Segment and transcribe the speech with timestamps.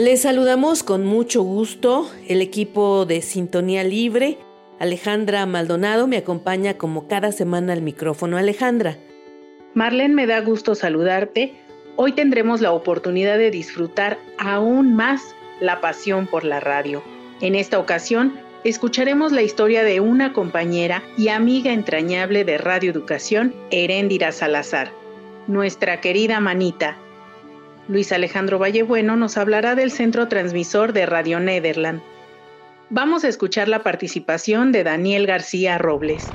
[0.00, 4.38] Les saludamos con mucho gusto el equipo de Sintonía Libre.
[4.78, 8.38] Alejandra Maldonado me acompaña como cada semana al micrófono.
[8.38, 8.96] Alejandra.
[9.74, 11.52] Marlene, me da gusto saludarte.
[11.96, 15.20] Hoy tendremos la oportunidad de disfrutar aún más
[15.60, 17.02] la pasión por la radio.
[17.42, 23.54] En esta ocasión, escucharemos la historia de una compañera y amiga entrañable de Radio Educación,
[24.32, 24.92] Salazar,
[25.46, 26.96] nuestra querida manita,
[27.90, 32.00] Luis Alejandro Vallebueno nos hablará del centro transmisor de Radio Nederland.
[32.88, 36.28] Vamos a escuchar la participación de Daniel García Robles.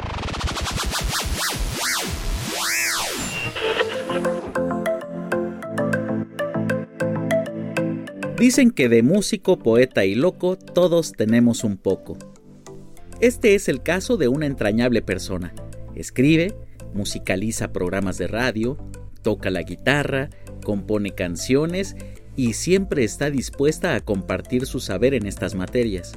[8.37, 12.17] Dicen que de músico, poeta y loco todos tenemos un poco.
[13.21, 15.53] Este es el caso de una entrañable persona.
[15.95, 16.53] Escribe,
[16.93, 18.77] musicaliza programas de radio,
[19.25, 20.29] toca la guitarra,
[20.63, 21.95] compone canciones
[22.35, 26.13] y siempre está dispuesta a compartir su saber en estas materias.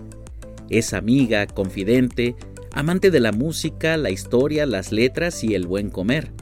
[0.69, 2.37] Es amiga, confidente,
[2.71, 6.33] amante de la música, la historia, las letras y el buen comer.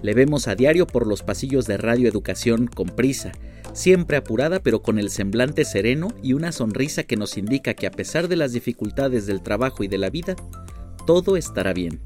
[0.00, 3.32] Le vemos a diario por los pasillos de Radio Educación con prisa,
[3.72, 7.90] siempre apurada pero con el semblante sereno y una sonrisa que nos indica que a
[7.90, 10.36] pesar de las dificultades del trabajo y de la vida,
[11.04, 12.00] todo estará bien.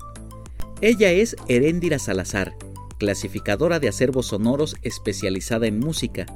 [0.81, 2.55] Ella es Heréndira Salazar,
[2.99, 6.27] clasificadora de acervos sonoros especializada en música,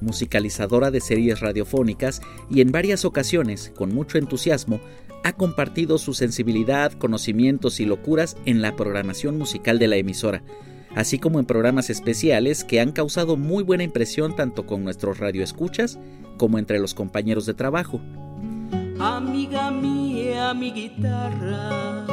[0.00, 4.80] musicalizadora de series radiofónicas y en varias ocasiones, con mucho entusiasmo,
[5.24, 10.42] ha compartido su sensibilidad, conocimientos y locuras en la programación musical de la emisora,
[10.96, 15.98] así como en programas especiales que han causado muy buena impresión tanto con nuestros radioescuchas
[16.36, 18.00] como entre los compañeros de trabajo.
[18.98, 22.11] Amiga mía, mi guitarra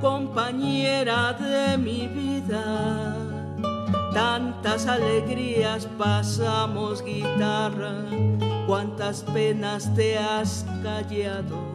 [0.00, 3.16] compañera de mi vida.
[4.12, 8.04] Tantas alegrías pasamos guitarra,
[8.66, 11.74] cuántas penas te has callado.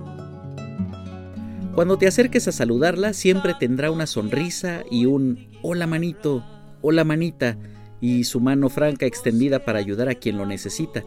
[1.76, 6.44] Cuando te acerques a saludarla, siempre tendrá una sonrisa y un hola manito,
[6.82, 7.58] hola manita,
[8.02, 11.04] y su mano franca extendida para ayudar a quien lo necesita,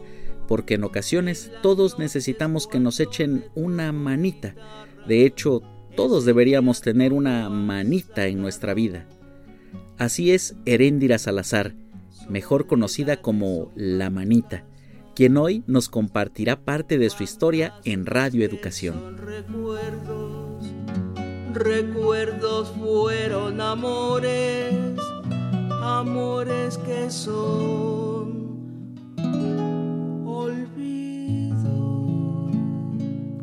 [0.47, 4.55] porque en ocasiones todos necesitamos que nos echen una manita.
[5.07, 5.61] De hecho,
[5.95, 9.05] todos deberíamos tener una manita en nuestra vida.
[9.97, 11.73] Así es Heréndira Salazar,
[12.29, 14.65] mejor conocida como La Manita,
[15.15, 19.17] quien hoy nos compartirá parte de su historia en Radio Educación.
[19.17, 20.65] Recuerdos,
[21.53, 24.73] recuerdos fueron amores,
[25.81, 28.43] amores que son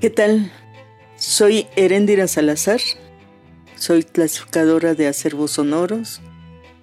[0.00, 0.52] ¿Qué tal?
[1.16, 2.80] Soy Heréndira Salazar,
[3.74, 6.20] soy clasificadora de acervos sonoros,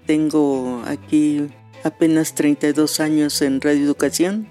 [0.06, 1.48] tengo aquí
[1.86, 4.48] apenas 32 años en Radio Educación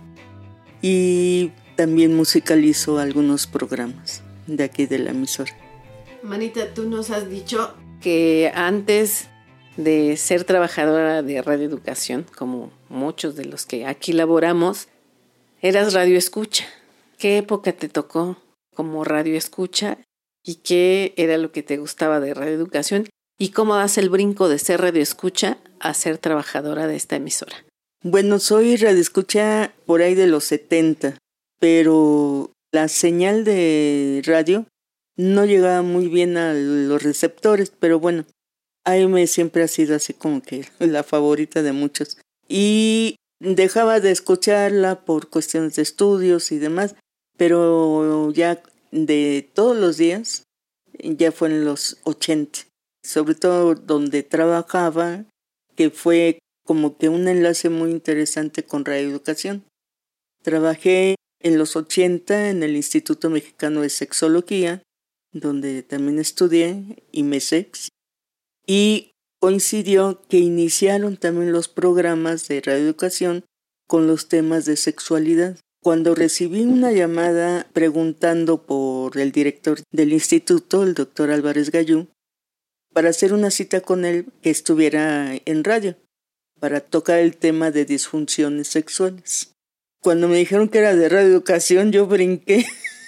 [0.81, 5.53] y también musicalizo algunos programas de aquí de la emisora.
[6.23, 9.29] Manita, tú nos has dicho que antes
[9.76, 14.88] de ser trabajadora de Radio Educación, como muchos de los que aquí laboramos,
[15.61, 16.67] eras radio escucha.
[17.19, 18.37] ¿Qué época te tocó
[18.75, 19.99] como radio escucha
[20.43, 24.49] y qué era lo que te gustaba de Radio Educación y cómo das el brinco
[24.49, 27.65] de ser radio escucha a ser trabajadora de esta emisora.
[28.03, 31.17] Bueno, soy radio escucha por ahí de los 70,
[31.59, 34.67] pero la señal de radio
[35.17, 38.26] no llegaba muy bien a los receptores, pero bueno,
[39.09, 42.19] me siempre ha sido así como que la favorita de muchos.
[42.49, 46.95] Y dejaba de escucharla por cuestiones de estudios y demás,
[47.37, 50.45] pero ya de todos los días,
[50.99, 52.61] ya fue en los 80.
[53.03, 55.27] sobre todo donde trabajaba,
[55.77, 59.65] que fue como que un enlace muy interesante con Educación.
[60.43, 64.83] Trabajé en los 80 en el Instituto Mexicano de Sexología,
[65.33, 67.89] donde también estudié IMESEX,
[68.66, 73.44] y coincidió que iniciaron también los programas de radioeducación
[73.87, 75.58] con los temas de sexualidad.
[75.82, 82.08] Cuando recibí una llamada preguntando por el director del instituto, el doctor Álvarez Gallú,
[82.94, 85.96] para hacer una cita con él que estuviera en radio,
[86.58, 89.52] para tocar el tema de disfunciones sexuales.
[90.00, 92.64] Cuando me dijeron que era de radioeducación, yo brinqué,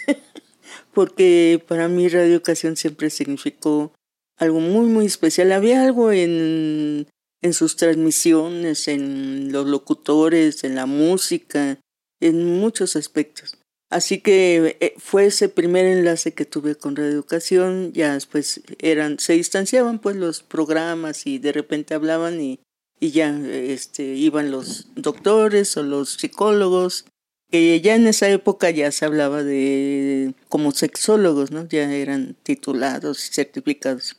[0.93, 3.93] porque para mí radioeducación siempre significó
[4.37, 5.53] algo muy, muy especial.
[5.53, 7.07] Había algo en,
[7.43, 11.79] en sus transmisiones, en los locutores, en la música,
[12.21, 13.57] en muchos aspectos.
[13.89, 19.35] Así que eh, fue ese primer enlace que tuve con Reeducación, ya después eran, se
[19.35, 22.59] distanciaban pues los programas y de repente hablaban y,
[22.99, 27.05] y ya este, iban los doctores o los psicólogos,
[27.49, 31.69] que ya en esa época ya se hablaba de como sexólogos, ¿no?
[31.69, 34.17] Ya eran titulados y certificados.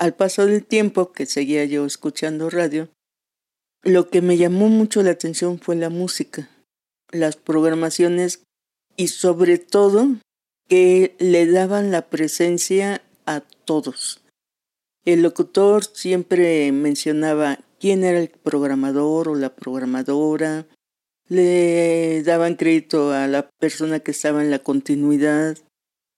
[0.00, 2.88] Al paso del tiempo que seguía yo escuchando radio,
[3.82, 6.48] lo que me llamó mucho la atención fue la música,
[7.10, 8.42] las programaciones
[8.96, 10.08] y sobre todo
[10.70, 14.22] que le daban la presencia a todos.
[15.04, 20.66] El locutor siempre mencionaba quién era el programador o la programadora,
[21.28, 25.58] le daban crédito a la persona que estaba en la continuidad,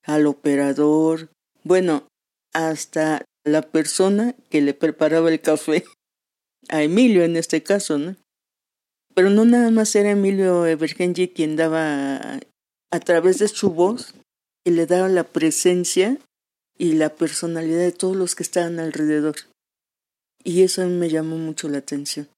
[0.05, 1.31] al operador,
[1.65, 2.07] bueno,
[2.53, 5.85] hasta la persona que le preparaba el café,
[6.69, 8.17] a Emilio en este caso, ¿no?
[9.15, 12.41] Pero no nada más era Emilio Evergenji quien daba
[12.91, 14.15] a través de su voz
[14.65, 16.19] y le daba la presencia
[16.79, 19.37] y la personalidad de todos los que estaban alrededor.
[20.45, 22.29] Y eso me llamó mucho la atención.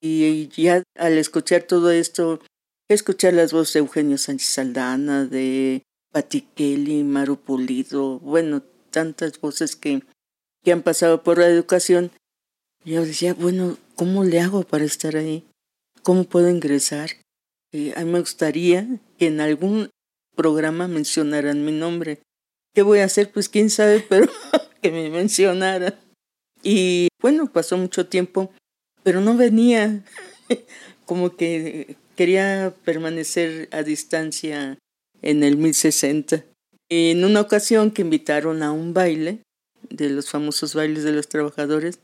[0.00, 2.40] Y ya al escuchar todo esto,
[2.88, 5.82] escuchar las voces de Eugenio Sánchez Saldana, de
[6.12, 10.02] Patti Kelly, Maru Pulido, bueno, tantas voces que
[10.62, 12.10] que han pasado por la educación,
[12.84, 15.44] yo decía, bueno, ¿cómo le hago para estar ahí?
[16.02, 17.10] ¿Cómo puedo ingresar?
[17.96, 18.86] a mí me gustaría
[19.18, 19.88] que en algún
[20.36, 22.18] programa mencionaran mi nombre.
[22.74, 23.30] ¿Qué voy a hacer?
[23.30, 24.30] Pues quién sabe, pero
[24.80, 25.98] que me mencionara.
[26.62, 28.52] Y bueno, pasó mucho tiempo,
[29.02, 30.04] pero no venía.
[31.06, 34.78] Como que quería permanecer a distancia
[35.22, 36.44] en el 1060.
[36.88, 39.42] En una ocasión que invitaron a un baile,
[39.90, 42.00] de los famosos bailes de los trabajadores,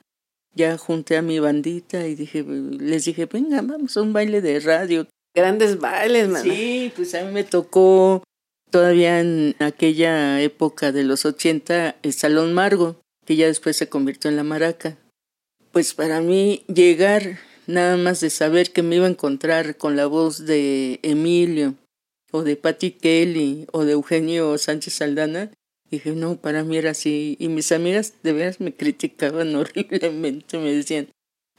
[0.55, 4.61] ya junté a mi bandita y dije, les dije, venga, vamos a un baile de
[4.61, 5.07] radio.
[5.35, 6.43] Grandes bailes, man.
[6.43, 8.23] Sí, pues a mí me tocó
[8.71, 14.31] todavía en aquella época de los 80 el Salón Margo, que ya después se convirtió
[14.31, 14.97] en la Maraca.
[15.73, 20.07] Pues para mí llegar nada más de saber que me iba a encontrar con la
[20.07, 21.75] voz de Emilio
[22.33, 25.51] o de Patti Kelly o de Eugenio Sánchez Saldana,
[25.91, 27.37] dije, no, para mí era así.
[27.39, 31.09] Y mis amigas de veras me criticaban horriblemente, me decían,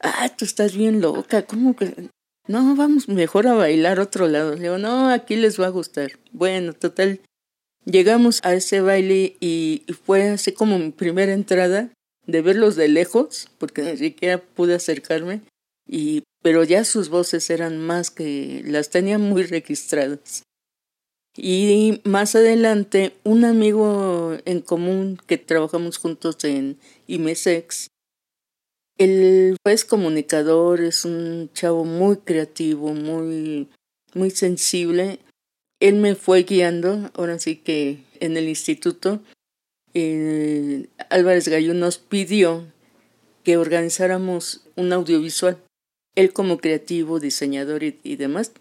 [0.02, 2.10] ah, tú estás bien loca, ¿cómo que?
[2.48, 4.56] No, vamos mejor a bailar otro lado.
[4.56, 6.14] Le digo, no, aquí les va a gustar.
[6.32, 7.22] Bueno, total,
[7.86, 11.92] llegamos a ese baile y, fue así como mi primera entrada
[12.26, 15.42] de verlos de lejos, porque ni siquiera pude acercarme,
[15.88, 20.44] y, pero ya sus voces eran más que las tenía muy registradas.
[21.42, 26.78] Y más adelante, un amigo en común que trabajamos juntos en
[27.08, 27.88] IMESEX,
[28.98, 33.70] él es comunicador, es un chavo muy creativo, muy,
[34.14, 35.20] muy sensible.
[35.80, 39.22] Él me fue guiando, ahora sí que en el instituto,
[39.94, 42.66] eh, Álvarez Gallo nos pidió
[43.46, 45.58] que organizáramos un audiovisual.
[46.16, 48.52] Él como creativo, diseñador y demás,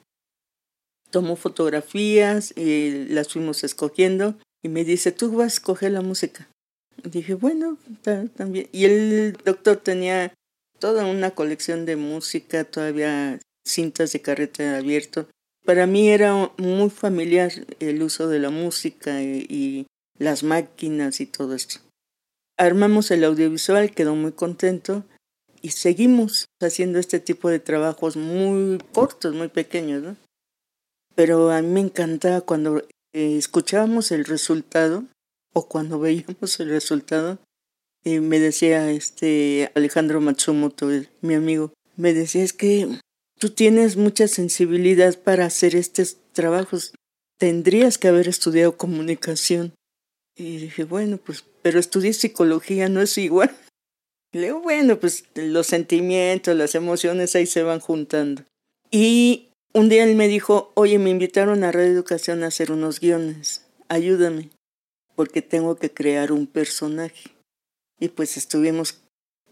[1.11, 6.49] tomó fotografías y las fuimos escogiendo y me dice, tú vas a escoger la música.
[7.05, 7.79] Dije, bueno,
[8.37, 8.69] también.
[8.73, 10.35] Y el doctor tenía
[10.79, 15.29] toda una colección de música, todavía cintas de carrete abierto.
[15.65, 19.87] Para mí era muy familiar el uso de la música y, y
[20.19, 21.81] las máquinas y todo esto.
[22.57, 25.05] Armamos el audiovisual, quedó muy contento
[25.63, 30.17] y seguimos haciendo este tipo de trabajos muy cortos, muy pequeños, ¿no?
[31.19, 32.79] Pero a mí me encantaba cuando
[33.13, 35.03] eh, escuchábamos el resultado
[35.53, 37.41] o cuando veíamos el resultado.
[38.05, 40.89] Me decía este Alejandro Matsumoto,
[41.21, 43.01] mi amigo, me decía es que
[43.37, 46.95] tú tienes mucha sensibilidad para hacer estos trabajos.
[47.37, 49.75] Tendrías que haber estudiado comunicación.
[50.37, 53.51] Y dije, bueno, pues, pero estudié psicología, no es igual.
[54.33, 58.45] Le digo, bueno, pues los sentimientos, las emociones ahí se van juntando.
[58.93, 63.01] Y un día él me dijo, oye, me invitaron a Radio Educación a hacer unos
[63.01, 64.51] guiones, ayúdame,
[65.15, 67.31] porque tengo que crear un personaje.
[68.01, 69.03] Y pues estuvimos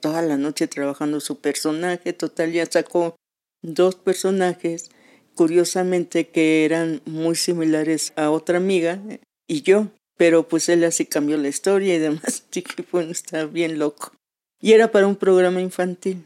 [0.00, 3.16] toda la noche trabajando su personaje, total ya sacó
[3.62, 4.90] dos personajes,
[5.34, 9.00] curiosamente que eran muy similares a otra amiga
[9.46, 13.44] y yo, pero pues él así cambió la historia y demás, así que bueno, está
[13.44, 14.12] bien loco.
[14.60, 16.24] Y era para un programa infantil.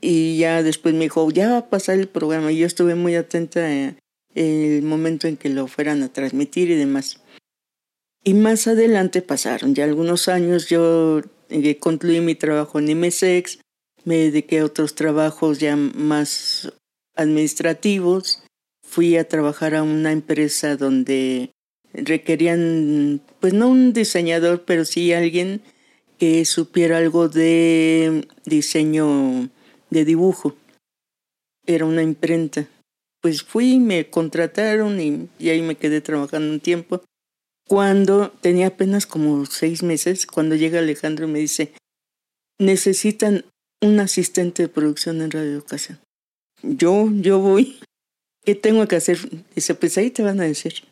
[0.00, 2.52] Y ya después me dijo, ya va a pasar el programa.
[2.52, 3.96] Y yo estuve muy atenta en
[4.34, 7.20] el momento en que lo fueran a transmitir y demás.
[8.24, 13.60] Y más adelante pasaron ya algunos años, yo eh, concluí mi trabajo en MSX,
[14.04, 16.72] me dediqué a otros trabajos ya más
[17.14, 18.42] administrativos,
[18.82, 21.52] fui a trabajar a una empresa donde
[21.92, 25.62] requerían, pues no un diseñador, pero sí alguien
[26.18, 29.48] que supiera algo de diseño
[29.90, 30.56] de dibujo.
[31.66, 32.66] Era una imprenta.
[33.20, 37.02] Pues fui, me contrataron y, ahí me quedé trabajando un tiempo.
[37.66, 41.72] Cuando tenía apenas como seis meses, cuando llega Alejandro y me dice,
[42.58, 43.44] necesitan
[43.82, 45.98] un asistente de producción en Radio Educación.
[46.62, 47.78] Yo, yo voy.
[48.44, 49.18] ¿Qué tengo que hacer?
[49.54, 50.84] Dice, pues ahí te van a decir.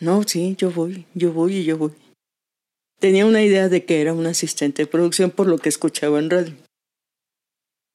[0.00, 1.92] No, sí, yo voy, yo voy y yo voy.
[2.98, 6.30] Tenía una idea de que era un asistente de producción por lo que escuchaba en
[6.30, 6.54] radio.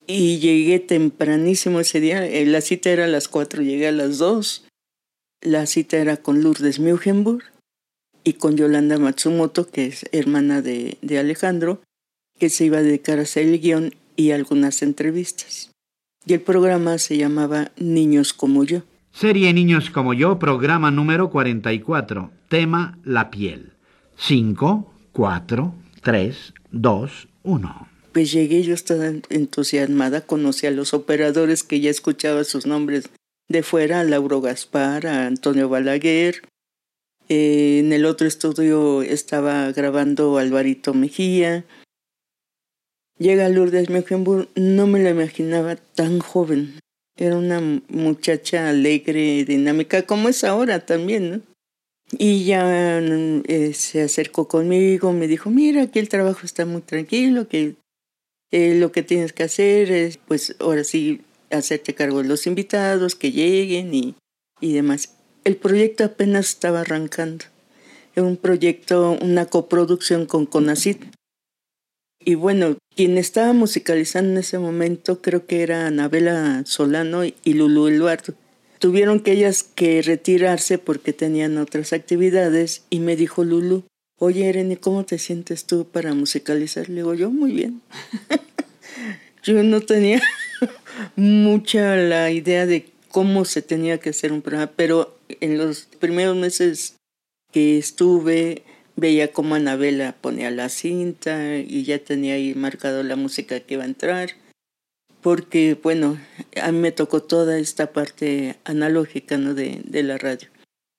[0.07, 2.25] Y llegué tempranísimo ese día.
[2.25, 4.65] Eh, la cita era a las cuatro, llegué a las dos.
[5.41, 7.43] La cita era con Lourdes Mugenburg
[8.23, 11.81] y con Yolanda Matsumoto, que es hermana de, de Alejandro,
[12.39, 15.71] que se iba a dedicar a hacer el guion y algunas entrevistas.
[16.25, 18.83] Y el programa se llamaba Niños como yo.
[19.11, 23.73] Serie Niños como yo, programa número 44, tema La piel.
[24.17, 27.92] 5, 4, 3, 2, 1.
[28.13, 33.09] Pues llegué, yo estaba entusiasmada, conocí a los operadores que ya escuchaba sus nombres
[33.49, 36.43] de fuera, a Lauro Gaspar, a Antonio Balaguer.
[37.27, 41.65] Eh, en el otro estudio estaba grabando Alvarito Mejía.
[43.17, 46.79] Llega Lourdes Mecklenburg, no me la imaginaba tan joven.
[47.17, 51.41] Era una muchacha alegre, dinámica, como es ahora también, ¿no?
[52.11, 57.47] Y ya eh, se acercó conmigo, me dijo, mira, aquí el trabajo está muy tranquilo,
[57.47, 57.75] que
[58.53, 63.15] eh, lo que tienes que hacer es, pues ahora sí, hacerte cargo de los invitados,
[63.15, 64.13] que lleguen y,
[64.61, 65.15] y demás.
[65.43, 67.45] El proyecto apenas estaba arrancando.
[68.15, 71.01] Era un proyecto, una coproducción con CONACIT.
[72.23, 77.87] Y bueno, quien estaba musicalizando en ese momento creo que era Anabela Solano y Lulu
[77.87, 78.35] Eduardo.
[78.77, 83.83] Tuvieron que ellas que retirarse porque tenían otras actividades y me dijo Lulu,
[84.17, 86.89] oye Irene, ¿cómo te sientes tú para musicalizar?
[86.89, 87.81] Le digo yo, muy bien.
[89.43, 90.21] yo no tenía
[91.15, 96.35] mucha la idea de cómo se tenía que hacer un programa, pero en los primeros
[96.35, 96.95] meses
[97.51, 98.63] que estuve
[98.95, 103.83] veía cómo Anabela ponía la cinta y ya tenía ahí marcado la música que iba
[103.83, 104.31] a entrar.
[105.21, 106.19] Porque, bueno,
[106.61, 109.53] a mí me tocó toda esta parte analógica ¿no?
[109.53, 110.49] de, de la radio.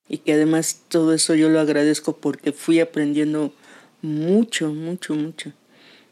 [0.09, 3.53] Y que además todo eso yo lo agradezco porque fui aprendiendo
[4.03, 5.53] mucho, mucho, mucho.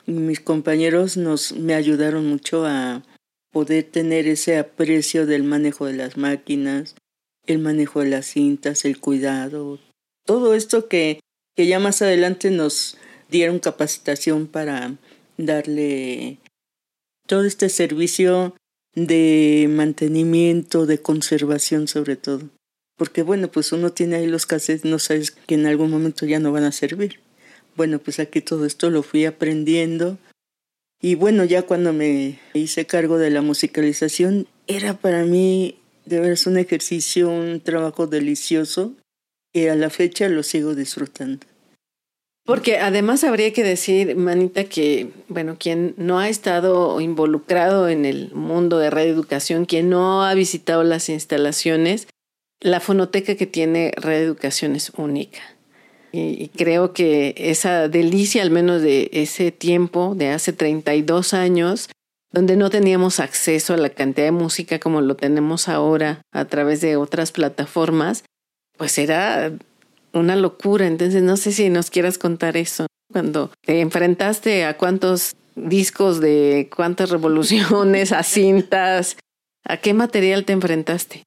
[0.07, 3.03] Y mis compañeros nos, me ayudaron mucho a
[3.53, 6.95] poder tener ese aprecio del manejo de las máquinas,
[7.47, 9.79] el manejo de las cintas, el cuidado,
[10.25, 11.21] todo esto que
[11.55, 12.97] que ya más adelante nos
[13.29, 14.97] dieron capacitación para
[15.37, 16.39] darle
[17.27, 18.55] todo este servicio
[18.95, 22.49] de mantenimiento, de conservación sobre todo.
[22.97, 26.39] Porque bueno, pues uno tiene ahí los cassettes, no sabes que en algún momento ya
[26.39, 27.21] no van a servir.
[27.77, 30.19] Bueno, pues aquí todo esto lo fui aprendiendo.
[31.01, 36.47] Y bueno, ya cuando me hice cargo de la musicalización, era para mí de veras
[36.47, 38.95] un ejercicio, un trabajo delicioso
[39.53, 41.47] y a la fecha lo sigo disfrutando.
[42.45, 48.33] Porque además habría que decir, Manita, que, bueno, quien no ha estado involucrado en el
[48.35, 52.09] mundo de reeducación, quien no ha visitado las instalaciones,
[52.63, 55.41] la fonoteca que tiene reeducación es única.
[56.13, 61.89] Y, creo que esa delicia, al menos de ese tiempo, de hace 32 años,
[62.33, 66.83] donde no teníamos acceso a la cantidad de música como lo tenemos ahora a través
[66.83, 68.25] de otras plataformas,
[68.77, 69.53] pues era
[70.13, 70.87] una locura.
[70.87, 72.87] Entonces, no sé si nos quieras contar eso.
[73.11, 79.17] Cuando te enfrentaste a cuántos discos de cuántas revoluciones, a cintas,
[79.65, 81.23] ¿a qué material te enfrentaste?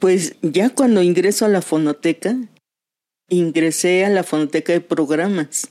[0.00, 2.36] Pues ya cuando ingreso a la fonoteca,
[3.28, 5.68] ingresé a la fonoteca de programas.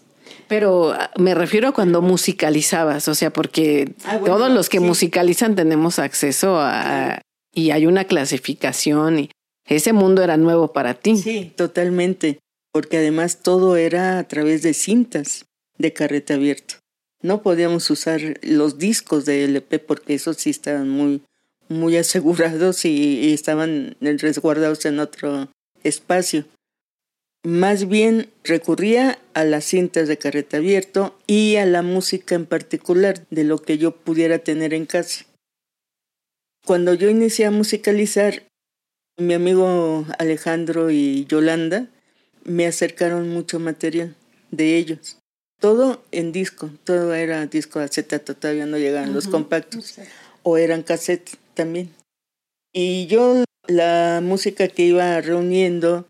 [0.48, 4.78] Pero ah, me refiero a cuando musicalizabas, o sea, porque Ah, bueno, todos los que
[4.80, 4.84] sí.
[4.84, 7.22] musicalizan tenemos acceso a...
[7.54, 9.32] y hay una clasificación y
[9.68, 11.18] ese mundo era nuevo para ti.
[11.18, 12.40] Sí, totalmente,
[12.72, 15.46] porque además todo era a través de cintas
[15.78, 16.76] de carrete abierto.
[17.22, 21.22] No podíamos usar los discos de LP porque esos sí estaban muy,
[21.70, 25.50] muy asegurados y, y estaban resguardados en otro
[25.84, 26.46] espacio.
[27.44, 33.26] Más bien recurría a las cintas de carrete abierto y a la música en particular
[33.30, 35.26] de lo que yo pudiera tener en casa.
[36.66, 38.44] Cuando yo inicié a musicalizar,
[39.18, 41.88] mi amigo Alejandro y Yolanda
[42.44, 44.16] me acercaron mucho material
[44.52, 45.18] de ellos.
[45.60, 49.96] Todo en disco, todo era disco acetato, todavía no llegaban los compactos,
[50.44, 51.90] o eran cassette también.
[52.72, 56.08] Y yo la música que iba reuniendo,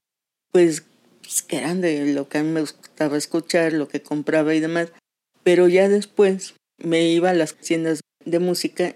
[0.51, 0.83] pues,
[1.23, 4.59] pues, que eran de lo que a mí me gustaba escuchar, lo que compraba y
[4.59, 4.91] demás,
[5.43, 8.95] pero ya después me iba a las tiendas de música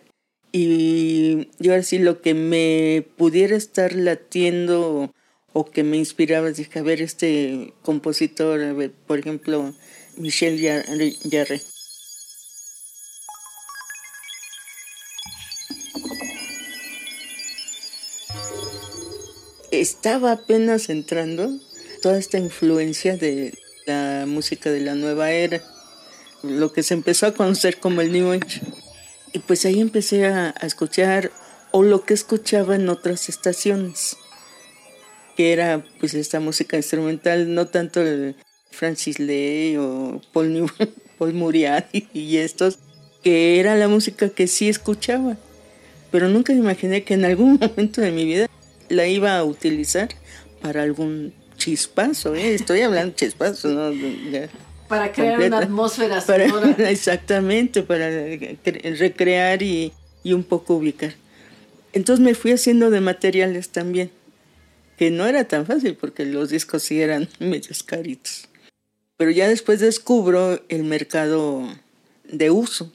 [0.52, 5.12] y yo ahora sí lo que me pudiera estar latiendo
[5.54, 8.60] o, que me inspiraba, dije, a ver, este compositor,
[9.08, 9.74] por ejemplo,
[10.18, 11.62] Michel Jarre.
[19.84, 21.60] Estaba apenas entrando
[22.02, 23.54] toda esta influencia de
[23.86, 25.62] la música de la nueva era,
[26.42, 28.62] lo que se empezó a conocer como el New Age.
[29.34, 31.32] Y pues ahí empecé a, escuchar
[31.72, 34.16] o lo que escuchaba en otras estaciones,
[35.36, 38.38] que era pues esta música instrumental, no tanto el
[38.72, 40.68] Francis Lee o Paul, New,
[41.18, 42.80] Paul Muriati y estos,
[43.22, 45.36] que era la música que sí escuchaba,
[46.10, 48.48] pero nunca imaginé que en algún momento de mi vida
[48.94, 50.10] la iba a utilizar
[50.62, 52.54] para algún chispazo, ¿eh?
[52.54, 53.92] estoy hablando chispazo, ¿no?
[54.32, 54.50] Ya
[54.88, 55.58] Para crear completa.
[55.58, 56.90] una atmósfera Para- sonora.
[56.90, 59.92] exactamente, para cre- recrear y,
[60.24, 61.14] y un poco ubicar.
[61.94, 64.10] Entonces me fui haciendo de materiales también,
[64.98, 68.48] que no era tan fácil porque los discos sí eran medios caritos.
[69.18, 71.68] Pero ya después descubro el mercado
[72.28, 72.92] de uso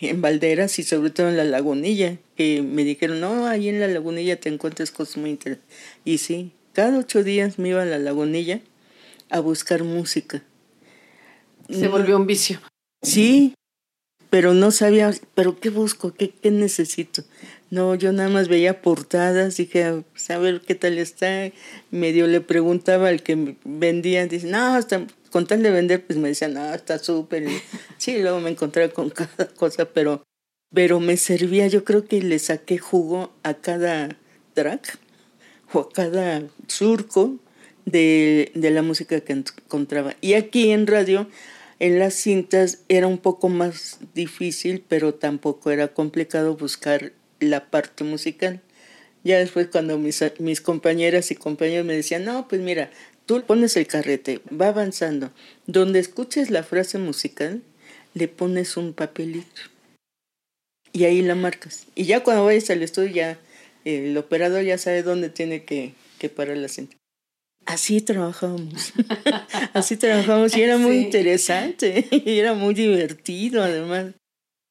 [0.00, 3.88] en Valderas y sobre todo en la Lagunilla, que me dijeron, no, ahí en la
[3.88, 5.76] Lagunilla te encuentras cosas muy interesantes.
[6.04, 8.60] Y sí, cada ocho días me iba a la Lagunilla
[9.30, 10.42] a buscar música.
[11.68, 12.60] Se No- volvió un vicio.
[13.02, 13.54] Sí,
[14.30, 16.12] pero no sabía, pero ¿qué busco?
[16.14, 17.24] ¿Qué, qué necesito?
[17.70, 21.50] No, yo nada más veía portadas, dije, pues, a ver qué tal está.
[21.90, 26.28] Medio le preguntaba al que vendía, dice, no, hasta con tal de vender, pues me
[26.28, 27.44] decía, no, está súper.
[27.98, 30.22] Sí, luego me encontraba con cada cosa, pero,
[30.72, 34.16] pero me servía, yo creo que le saqué jugo a cada
[34.54, 34.98] track
[35.72, 37.36] o a cada surco
[37.84, 40.14] de, de la música que encontraba.
[40.20, 41.28] Y aquí en radio,
[41.78, 48.04] en las cintas, era un poco más difícil, pero tampoco era complicado buscar la parte
[48.04, 48.62] musical.
[49.24, 52.90] Ya después cuando mis, mis compañeras y compañeros me decían, no, pues mira,
[53.28, 55.30] tú pones el carrete, va avanzando.
[55.66, 57.62] Donde escuches la frase musical,
[58.14, 59.60] le pones un papelito.
[60.92, 61.86] Y ahí la marcas.
[61.94, 63.38] Y ya cuando vayas al estudio, ya
[63.84, 66.96] el operador ya sabe dónde tiene que, que parar la cinta.
[67.66, 68.92] Así trabajábamos.
[69.74, 71.04] Así trabajábamos y era muy Sí.
[71.04, 72.08] interesante.
[72.10, 74.14] Y era muy divertido además.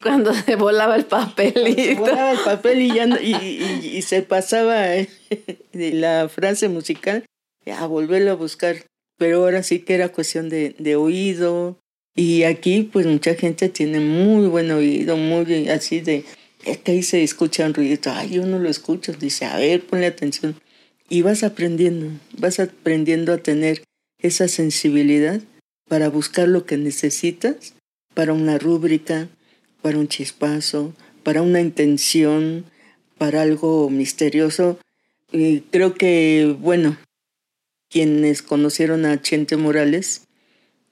[0.02, 2.02] Cuando se volaba el papelito.
[2.02, 5.08] Volaba el papel y, ya no- y, y- y se pasaba eh,
[5.74, 7.24] la frase musical
[7.72, 8.86] a volverlo a buscar.
[9.18, 11.80] Pero ahora sí que era cuestión de, oído.
[12.16, 16.24] Y aquí pues mucha gente tiene muy buen oído, muy así de...
[16.66, 18.00] Es que ahí se escucha un ruido.
[18.06, 19.14] Ay, yo no lo escucho.
[19.14, 20.60] Dice, a ver, ponle atención.
[21.10, 23.84] Y vas aprendiendo, vas aprendiendo a tener
[24.20, 25.42] esa sensibilidad
[25.88, 27.74] para buscar lo que necesitas
[28.18, 29.30] para una rúbrica,
[29.84, 32.66] para un chispazo, para una intención,
[33.20, 34.80] para algo misterioso.
[35.32, 36.98] Creo que, bueno,
[37.90, 40.24] quienes conocieron a Chente Morales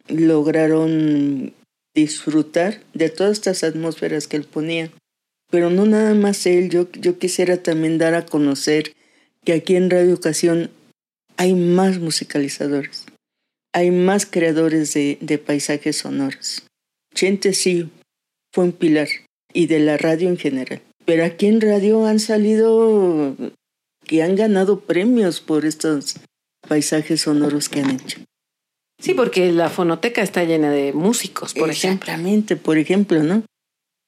[0.07, 1.53] lograron
[1.93, 4.91] disfrutar de todas estas atmósferas que él ponía.
[5.49, 8.93] Pero no nada más él, yo, yo quisiera también dar a conocer
[9.43, 10.71] que aquí en Radio Ocasión
[11.37, 13.05] hay más musicalizadores,
[13.73, 16.63] hay más creadores de, de paisajes sonoros.
[17.13, 17.89] Chente sí
[18.51, 19.07] fue un pilar
[19.53, 20.81] y de la radio en general.
[21.05, 23.35] Pero aquí en radio han salido
[24.05, 26.15] que han ganado premios por estos
[26.65, 28.19] paisajes sonoros que han hecho.
[28.99, 32.05] Sí, porque la fonoteca está llena de músicos, por ejemplo.
[32.05, 33.43] Exactamente, por ejemplo, ¿no?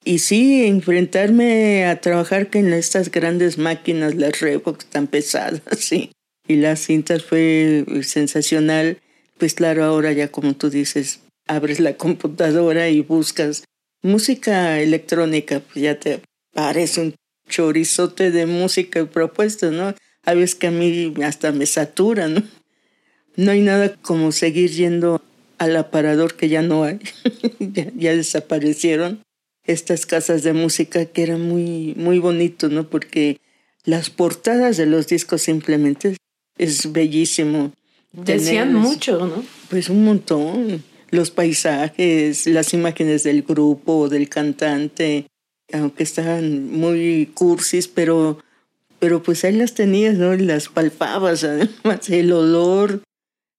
[0.04, 6.12] Y sí, enfrentarme a trabajar con estas grandes máquinas, las Revox tan pesadas, sí.
[6.48, 9.00] Y las cintas fue sensacional.
[9.38, 13.66] pues claro, ahora ya como tú dices, abres la computadora y buscas
[14.02, 16.22] música electrónica, pues ya te
[16.54, 17.16] parece un
[17.50, 19.94] chorizote de música y propuestas, ¿no?
[20.28, 22.44] A veces que a mí hasta me satura, ¿no?
[23.38, 25.22] No hay nada como seguir yendo
[25.58, 27.00] al aparador que ya no hay,
[27.96, 29.22] ya, desaparecieron
[29.64, 32.90] estas casas de música que eran muy, muy bonito, ¿no?
[32.90, 33.40] Porque
[33.86, 36.18] las portadas de los discos simplemente
[36.58, 37.72] es bellísimo.
[38.12, 39.46] Decían mucho, ¿no?
[39.70, 40.84] Pues un montón.
[41.10, 45.28] Los paisajes, las imágenes del grupo, del cantante,
[45.72, 48.40] aunque estaban muy cursis, pero,
[49.00, 50.36] pero pues ahí las tenías, ¿no?
[50.36, 53.02] Las palpabas, además, el olor.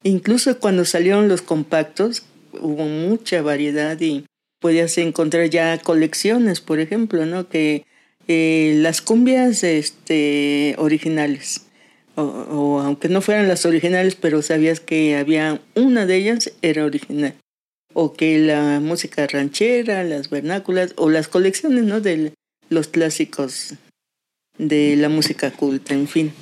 [0.02, 4.24] Incluso cuando salieron los compactos, hubo mucha variedad y
[4.60, 7.48] podías encontrar ya colecciones, por ejemplo, ¿no?
[7.48, 7.84] Que
[8.26, 11.66] eh, las cumbias este, originales,
[12.14, 16.84] o, o, aunque no fueran las originales, pero sabías que había una de ellas era
[16.84, 17.34] original
[17.94, 22.00] o que la música ranchera, las vernáculas o las colecciones ¿no?
[22.00, 22.32] de
[22.68, 23.74] los clásicos
[24.58, 26.32] de la música culta, en fin.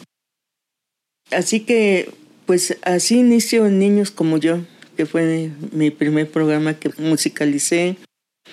[1.31, 2.11] Así que,
[2.47, 4.61] pues así inició Niños como yo,
[4.97, 7.97] que fue mi primer programa que musicalicé.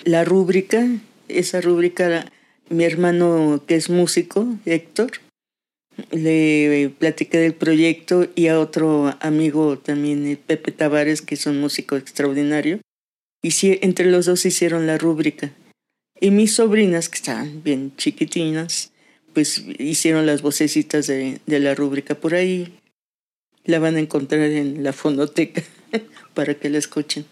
[0.04, 0.86] La rúbrica,
[1.28, 2.30] esa rúbrica,
[2.68, 5.12] mi hermano que es músico, Héctor,
[6.10, 11.96] le platiqué del proyecto y a otro amigo también, Pepe Tavares, que es un músico
[11.96, 12.80] extraordinario,
[13.42, 13.52] y
[13.84, 15.52] entre los dos hicieron la rúbrica.
[16.20, 18.90] Y mis sobrinas, que estaban bien chiquitinas,
[19.34, 22.14] pues hicieron las vocecitas de, de la rúbrica.
[22.14, 22.72] Por ahí
[23.64, 25.62] la van a encontrar en la fonoteca
[26.34, 27.26] para que la escuchen.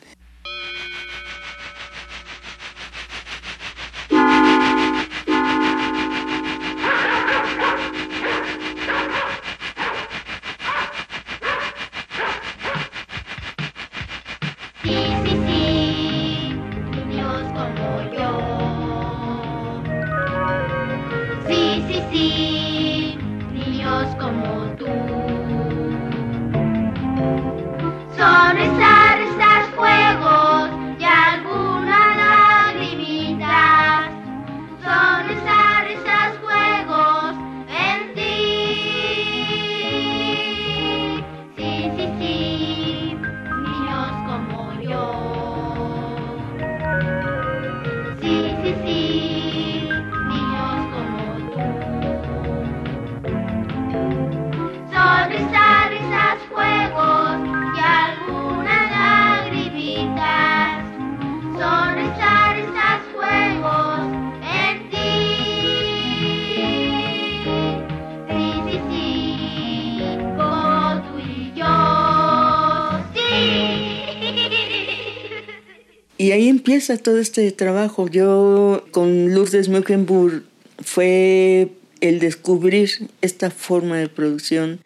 [76.73, 78.09] Empieza todo este trabajo.
[78.09, 80.43] Yo con Lourdes Mecklenburg
[80.79, 81.69] fue
[82.01, 84.81] el descubrir esta forma de producción,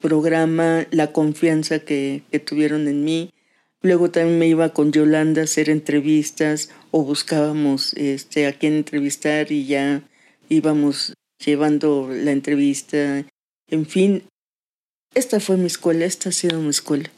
[0.00, 3.30] programa, la confianza que, que tuvieron en mí.
[3.80, 9.50] Luego también me iba con Yolanda a hacer entrevistas o buscábamos este, a quién entrevistar
[9.50, 10.02] y ya
[10.50, 13.24] íbamos llevando la entrevista.
[13.66, 14.24] En fin,
[15.14, 17.10] esta fue mi escuela, esta ha sido mi escuela.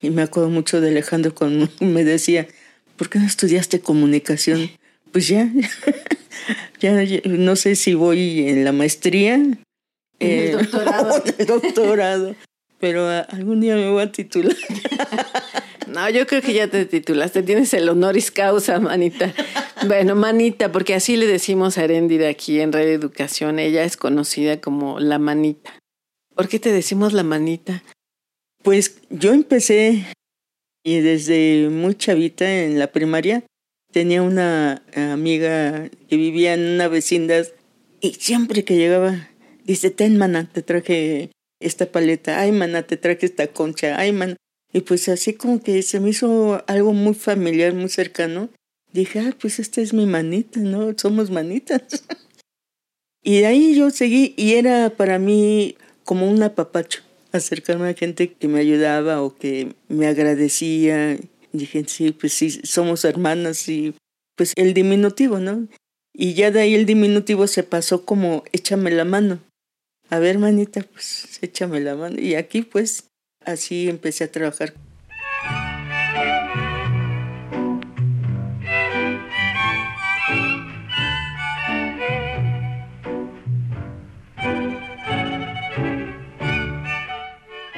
[0.00, 2.48] Y me acuerdo mucho de Alejandro cuando me decía,
[2.96, 4.70] ¿por qué no estudiaste comunicación?
[5.12, 5.50] Pues ya,
[6.80, 9.34] ya, no sé si voy en la maestría.
[9.34, 9.58] En
[10.20, 11.24] el eh, doctorado.
[11.38, 12.36] el doctorado.
[12.78, 14.56] Pero algún día me voy a titular.
[15.86, 17.44] No, yo creo que ya te titulaste.
[17.44, 19.32] Tienes el honoris causa, manita.
[19.86, 23.60] Bueno, manita, porque así le decimos a Heréndida aquí en Radio Educación.
[23.60, 25.78] Ella es conocida como la manita.
[26.34, 27.84] ¿Por qué te decimos la manita?
[28.64, 30.04] Pues yo empecé
[30.86, 33.42] y desde muy chavita en la primaria
[33.92, 37.44] tenía una amiga que vivía en una vecindad
[38.00, 39.28] y siempre que llegaba,
[39.64, 44.36] dice, ten mana, te traje esta paleta, ay mana, te traje esta concha, ay mana.
[44.72, 48.48] Y pues así como que se me hizo algo muy familiar, muy cercano.
[48.92, 50.96] Dije, ah, pues esta es mi manita, ¿no?
[50.96, 51.82] Somos manitas.
[53.24, 57.05] y de ahí yo seguí y era para mí como un apapacho
[57.36, 61.18] acercarme a gente que me ayudaba o que me agradecía.
[61.52, 63.94] Dije, sí, pues sí, somos hermanas y
[64.36, 65.68] pues el diminutivo, ¿no?
[66.12, 69.40] Y ya de ahí el diminutivo se pasó como échame la mano.
[70.08, 72.20] A ver, manita, pues échame la mano.
[72.20, 73.04] Y aquí pues
[73.44, 74.74] así empecé a trabajar.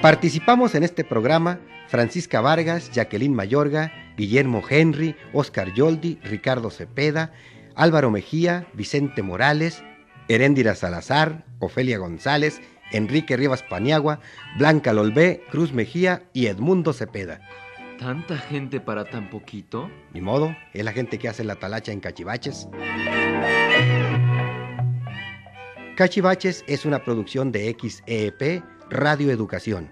[0.03, 1.59] Participamos en este programa
[1.89, 7.33] Francisca Vargas, Jacqueline Mayorga, Guillermo Henry, Oscar Yoldi, Ricardo Cepeda,
[7.75, 9.83] Álvaro Mejía, Vicente Morales,
[10.29, 12.61] Heréndira Salazar, Ofelia González,
[12.93, 14.21] Enrique Rivas Paniagua,
[14.57, 17.41] Blanca Lolbé, Cruz Mejía y Edmundo Cepeda.
[17.99, 19.91] ¿Tanta gente para tan poquito?
[20.15, 22.69] Ni modo, es la gente que hace la talacha en Cachivaches.
[25.97, 29.91] Cachivaches es una producción de XEP Radio Educación.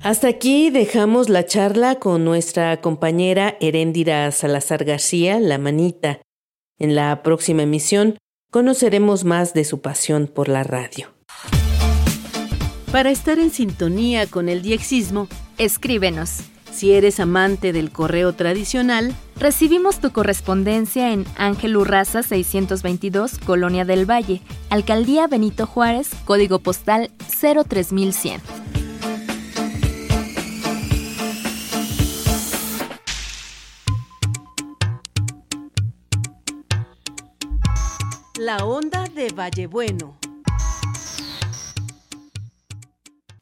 [0.00, 6.20] Hasta aquí dejamos la charla con nuestra compañera Heréndira Salazar García, la manita.
[6.78, 8.18] En la próxima emisión
[8.50, 11.08] conoceremos más de su pasión por la radio.
[12.92, 16.42] Para estar en sintonía con el diexismo, escríbenos.
[16.74, 24.10] Si eres amante del correo tradicional, recibimos tu correspondencia en Ángel Urraza 622, Colonia del
[24.10, 28.40] Valle, Alcaldía Benito Juárez, código postal 03100.
[38.40, 40.18] La onda de Vallebueno.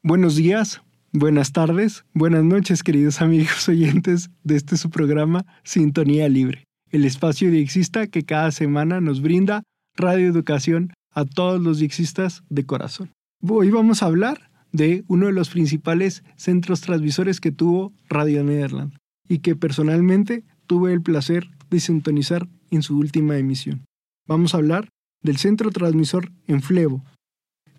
[0.03, 6.65] Buenos días, buenas tardes, buenas noches, queridos amigos oyentes de este su programa Sintonía Libre,
[6.89, 9.63] el espacio diexista que cada semana nos brinda
[9.95, 13.11] Radio Educación a todos los diexistas de corazón.
[13.47, 18.97] Hoy vamos a hablar de uno de los principales centros transmisores que tuvo Radio Nederland
[19.29, 23.85] y que personalmente tuve el placer de sintonizar en su última emisión.
[24.27, 24.89] Vamos a hablar
[25.21, 27.03] del centro transmisor en Flevo.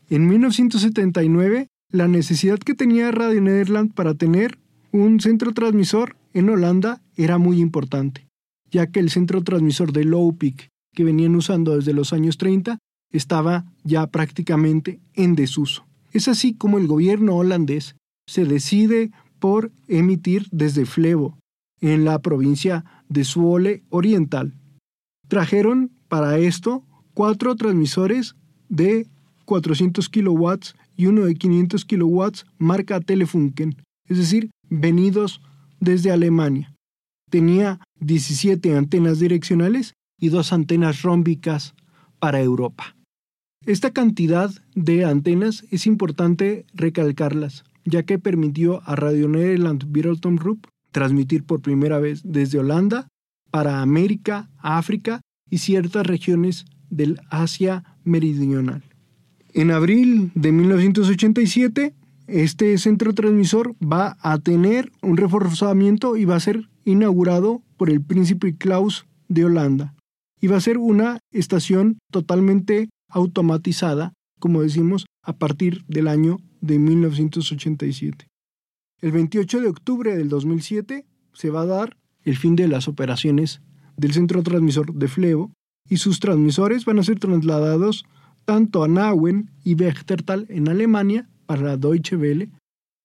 [0.08, 4.58] En 1979, la necesidad que tenía Radio Nederland para tener
[4.90, 8.26] un centro transmisor en Holanda era muy importante,
[8.68, 12.78] ya que el centro transmisor de Low Peak que venían usando desde los años 30
[13.12, 15.86] estaba ya prácticamente en desuso.
[16.10, 17.94] Es así como el gobierno holandés
[18.26, 21.38] se decide por emitir desde Flevo,
[21.80, 24.52] en la provincia de Zwolle Oriental.
[25.28, 26.82] Trajeron para esto
[27.14, 28.34] cuatro transmisores
[28.68, 29.06] de
[29.44, 33.76] 400 kilowatts y uno de 500 kilowatts marca Telefunken,
[34.08, 35.40] es decir, venidos
[35.80, 36.72] desde Alemania.
[37.30, 41.74] Tenía 17 antenas direccionales y dos antenas rómbicas
[42.18, 42.96] para Europa.
[43.66, 49.84] Esta cantidad de antenas es importante recalcarlas, ya que permitió a Radio Nederland
[50.38, 53.08] Rup transmitir por primera vez desde Holanda
[53.50, 58.84] para América, África y ciertas regiones del Asia Meridional.
[59.56, 61.94] En abril de 1987,
[62.26, 68.02] este centro transmisor va a tener un reforzamiento y va a ser inaugurado por el
[68.02, 69.94] príncipe Klaus de Holanda.
[70.40, 76.80] Y va a ser una estación totalmente automatizada, como decimos, a partir del año de
[76.80, 78.26] 1987.
[79.02, 83.60] El 28 de octubre del 2007 se va a dar el fin de las operaciones
[83.96, 85.52] del centro transmisor de Flevo
[85.88, 88.04] y sus transmisores van a ser trasladados
[88.44, 92.50] tanto a Nauen y Bechtertal en Alemania para Deutsche Welle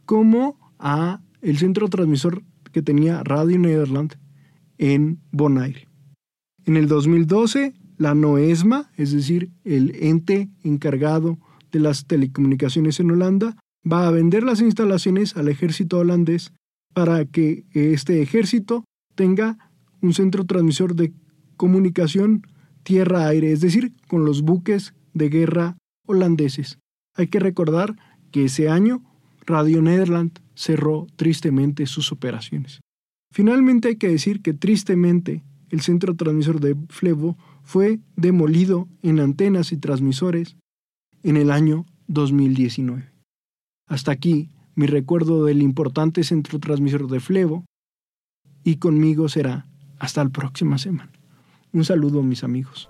[0.06, 4.16] como a el centro transmisor que tenía Radio Nederland
[4.78, 5.88] en Bonaire.
[6.66, 11.38] En el 2012, la NOESMA, es decir, el ente encargado
[11.72, 13.58] de las telecomunicaciones en Holanda,
[13.90, 16.54] va a vender las instalaciones al ejército holandés
[16.94, 19.58] para que este ejército tenga
[20.02, 21.14] un centro transmisor de
[21.58, 22.44] comunicación
[22.84, 25.78] tierra-aire, es decir, con los buques de guerra
[26.08, 26.80] holandeses.
[27.16, 27.96] Hay que recordar
[28.32, 29.04] que ese año
[29.46, 32.82] Radio Nederland cerró tristemente sus operaciones.
[33.32, 39.72] Finalmente hay que decir que tristemente el centro transmisor de Flevo fue demolido en antenas
[39.72, 40.56] y transmisores
[41.22, 43.12] en el año 2019.
[43.88, 47.66] Hasta aquí mi recuerdo del importante centro transmisor de Flevo
[48.64, 49.68] y conmigo será
[50.00, 51.12] hasta la próxima semana.
[51.72, 52.90] Un saludo mis amigos.